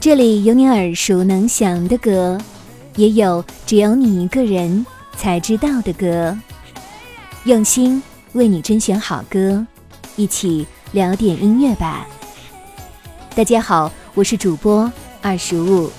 [0.00, 2.38] 这里有你耳熟能详的歌，
[2.96, 6.34] 也有只有你一个人才知道的歌。
[7.44, 8.02] 用心
[8.32, 9.66] 为你甄选好歌，
[10.16, 12.06] 一起聊点音乐吧。
[13.34, 14.90] 大家好，我是主播
[15.20, 15.90] 二十五。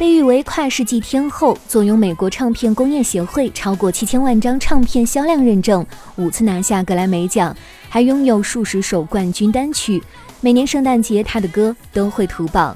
[0.00, 5.84] 被誉为跨世纪天后，坐拥美国唱片工业协会超过七千万张唱片销量认证，
[6.16, 7.54] 五次拿下格莱美奖，
[7.86, 10.02] 还拥有数十首冠军单曲。
[10.40, 12.74] 每年圣诞节，她的歌都会图榜。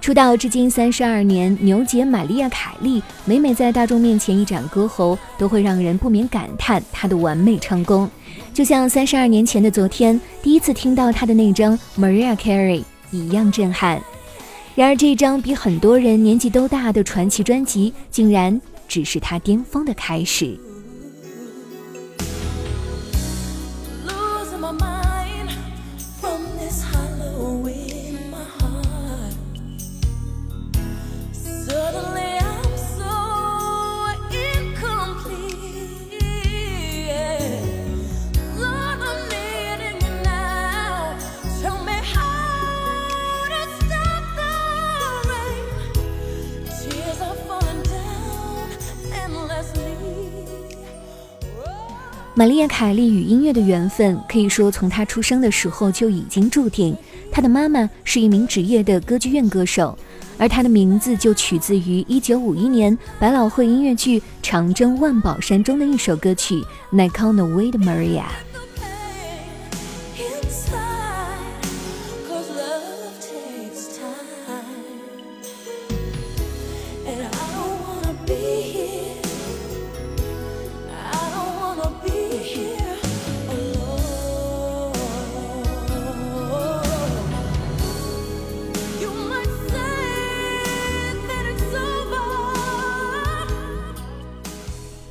[0.00, 8.08] 出道至今三十二年，牛姐玛丽亚·凯莉每每在大众面前一展歌喉，都会让人不免感叹她的完美唱功。
[8.54, 14.00] 就像三十二年前的昨天，第一次听到她的那张《Maria Carey》一样震撼。
[14.74, 20.58] 然而，这张比很多人年纪都大的传奇专辑，竟然只是他巅峰的开始。
[52.36, 56.96] 玛丽亚·凯莉与音乐的缘分，可以说从她出生的时候就已经注定。
[57.30, 59.96] 她的妈妈是一名职业的歌剧院歌手，
[60.36, 66.56] 而她的名字就取自于1951年百老汇音乐剧《长征万宝山》中的一首歌曲
[66.90, 68.22] 《n i c o n a Way to Maria》。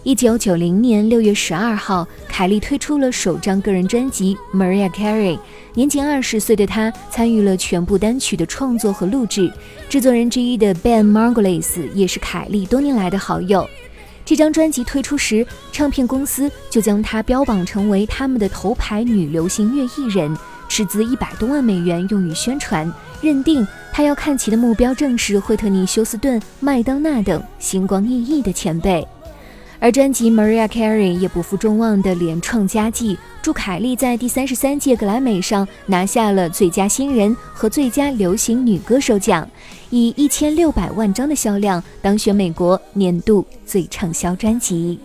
[0.04, 5.38] 一九九零年六月十二号，凯莉推出了首张个人专辑《Maria Carey》。
[5.76, 9.50] 年仅二十岁的她参与了全部单曲的创作和录制。
[9.88, 13.66] 制作人之一的 Ben Margulies 也是凯莉多年来的好友。
[14.26, 20.38] 这张专辑推出时，唱片公司就将她标榜成为他们的头牌女流行乐艺人，
[20.68, 22.92] 斥资一百多万美元用于宣传，
[23.22, 29.08] 认定她要看齐的目标正是惠特尼·休斯顿、麦当娜等星光熠熠的前辈。
[29.84, 39.46] 而专辑《Maria Carey》也不负众望的连创佳绩，祝凯莉在第三十三届格莱美上拿下了最佳新人和最佳流行女歌手奖，
[39.90, 44.98] 以一千六百万张的销量当选美国年度最畅销专辑。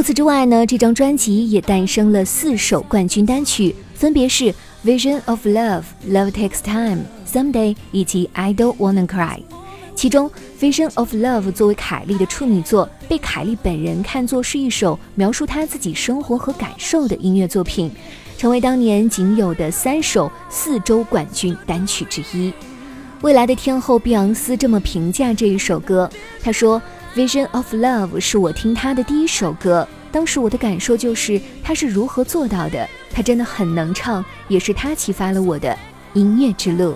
[0.00, 4.44] 除此之外呢，这张专辑也诞生了四首冠军单曲，分别是
[4.82, 6.96] 《Vision of Love》、《Love Takes Time》、
[7.30, 9.36] 《Someday》以及《I Don't Wanna Cry》。
[9.94, 17.90] 其中，《Vision of Love》作为凯莉的处女作，被凯莉本人看作是一首描述她自己生活和感受的音乐作品，
[18.38, 22.50] 成为当年仅有的三首四周冠军单曲之一。
[23.20, 26.08] 未来的天后碧昂斯这么评价这一首歌，
[26.42, 26.80] 她说。
[27.14, 35.76] Vision of Love 是我听他的第一首歌，当时我的感受就是他是如何做到的，他真的很能唱，也是他启发了我的
[36.14, 36.94] 音乐之路。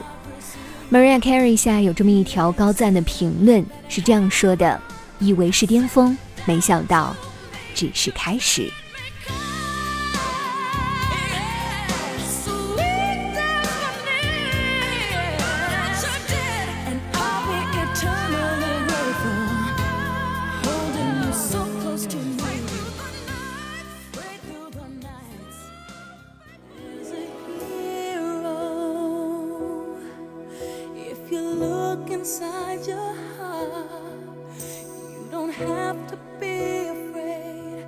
[0.88, 4.80] Maria Carey 下有这么一条高赞的评论，是这样说的：
[5.18, 7.16] 以为是巅峰，没想到
[7.74, 8.70] 只是开始。
[32.24, 37.84] Inside Your Heart，you don't have to be afraid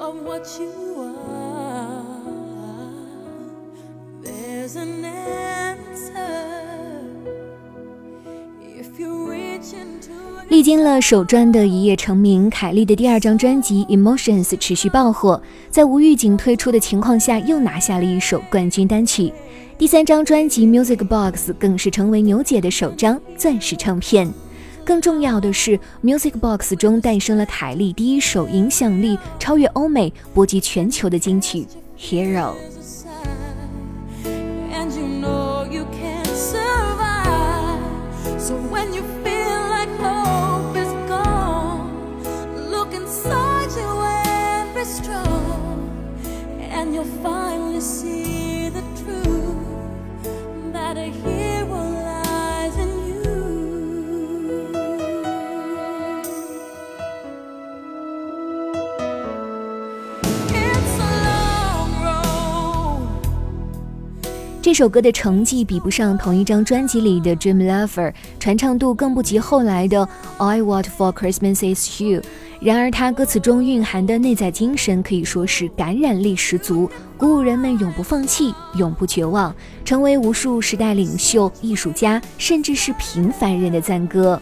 [0.00, 0.70] of what you
[1.26, 2.04] are。
[4.22, 6.14] there's an answer。
[8.62, 10.12] if you reach into
[10.48, 19.32] 历经了首专的一夜成名，凯莉的第二张专辑 Emotions 持续爆火，在无预警推出的情况下，又拿下了一首冠军单曲。
[19.80, 24.30] 第三张专辑《Music Box》更是成为牛姐的首张钻石唱片。
[24.84, 31.66] 更重要的是，《Music Box》中诞生了凯莉第一首影响力超越欧美、波及全球的金曲
[31.98, 32.52] 《Hero》。
[50.94, 51.39] matter here.
[64.70, 68.08] 这首歌的成绩比不上同一张专辑里的《Dream Lover》，
[68.38, 70.06] 传唱度更不及后来的
[70.38, 72.20] 《I Want for Christmas Is You》。
[72.60, 79.52] 然而，它歌词中蕴含的内在精神可以说是感染力十足，鼓舞人们永不放弃、永不绝望，
[79.84, 84.40] 成为无数时代领袖、艺术家，甚至是平凡人的赞歌。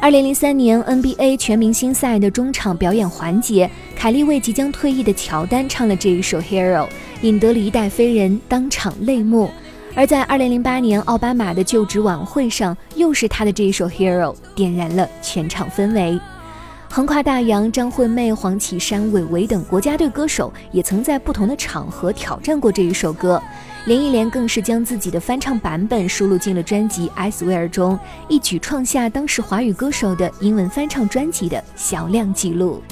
[0.00, 6.86] 二零零三年 NBA 全明星赛的中场表演环节，凯莉为即将退役的乔丹唱了这一首《Hero》。
[7.22, 9.50] 引得了一代飞人当场泪目，
[9.94, 16.20] 而在二零零八年奥巴马的就职晚会上，又是他的这一首《Hero》点燃了全场氛围。
[16.90, 23.42] 横跨大洋，张惠妹、黄绮珊、韦唯等国家队歌手也曾在不同的场合挑战过这一首歌。
[23.84, 27.98] 连忆莲更是将自己的翻唱版本收录进了专辑《I Swear》中，
[28.28, 32.82] 一举创下当时华语歌手的英文翻唱专辑的销量纪录。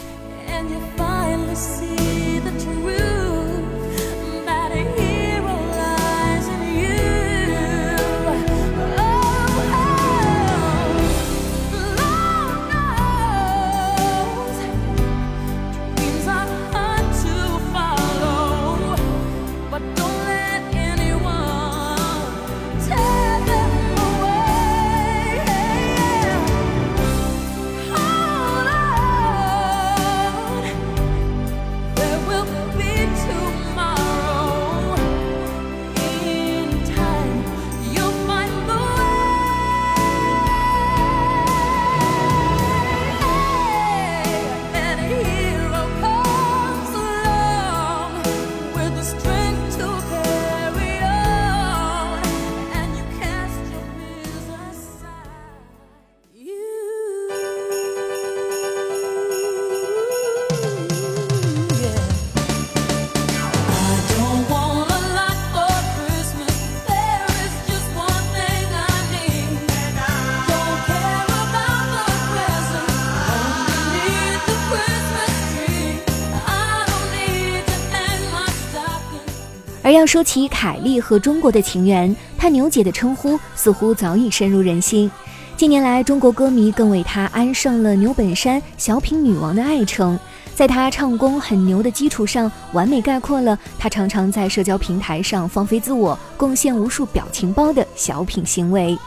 [79.86, 85.08] 而要说起凯莉和中国的情缘，她牛姐的称呼似乎早已深入人心。
[85.56, 90.18] 近年来，中国歌迷更为她安上了“牛本山小品女王”的爱称。
[90.56, 98.98] 在她唱功很牛的基础上，完美概括了她常常在社交平台上放飞自我、贡献无数表情包的小品行为。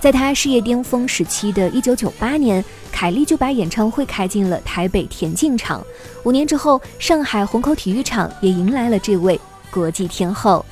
[0.00, 5.80] 在她事业巅峰时期的一九九八年，凯莉就把演唱会开进了台北田径场。
[6.24, 9.40] 五年之后，上海虹口体育场也迎来了这位。
[9.70, 10.64] 国际天后。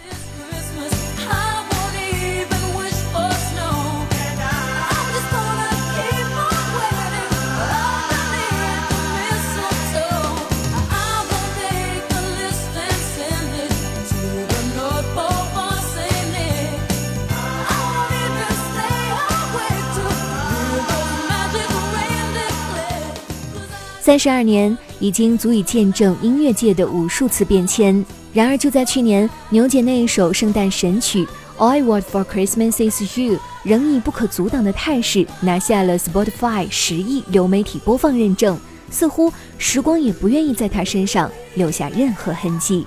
[24.05, 28.05] 三十二年已经足以见证音乐界的无数次变迁。
[28.35, 31.25] 然而，就在去年，牛姐那一首圣诞神曲
[31.65, 38.59] 《I Want for Christmas Is You》仍以不可阻挡的态势拿下了 Spotify 十亿流媒体播放认证，
[38.91, 42.85] 似乎时光也不愿意在她身上留下任何痕迹。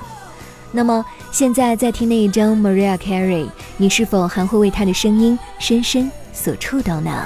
[0.74, 7.26] 那么，现在在听那一张 Maria Carey，你是否还会为她的声音深深所触动呢？